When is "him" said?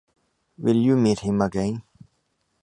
1.19-1.41